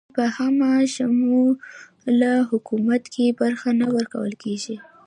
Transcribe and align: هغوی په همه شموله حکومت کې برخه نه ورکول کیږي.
هغوی 0.03 0.11
په 0.17 0.25
همه 0.37 0.71
شموله 0.95 2.31
حکومت 2.49 3.03
کې 3.13 3.25
برخه 3.41 3.69
نه 3.79 3.87
ورکول 3.95 4.31
کیږي. 4.43 4.75